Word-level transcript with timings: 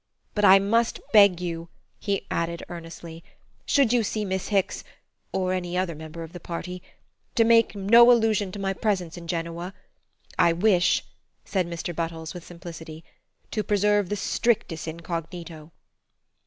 But 0.33 0.43
I 0.43 0.57
must 0.57 0.99
beg 1.13 1.39
you," 1.39 1.69
he 1.99 2.25
added 2.31 2.63
earnestly, 2.69 3.23
"should 3.67 3.93
you 3.93 4.01
see 4.01 4.25
Miss 4.25 4.47
Hicks 4.47 4.83
or 5.31 5.53
any 5.53 5.77
other 5.77 5.93
member 5.93 6.23
of 6.23 6.33
the 6.33 6.39
party 6.39 6.81
to 7.35 7.43
make 7.43 7.75
no 7.75 8.11
allusion 8.11 8.51
to 8.53 8.57
my 8.57 8.73
presence 8.73 9.15
in 9.15 9.27
Genoa. 9.27 9.75
I 10.39 10.53
wish," 10.53 11.05
said 11.45 11.67
Mr. 11.69 11.95
Buttles 11.95 12.33
with 12.33 12.43
simplicity, 12.43 13.03
"to 13.51 13.63
preserve 13.63 14.09
the 14.09 14.15
strictest 14.15 14.87
incognito." 14.87 15.71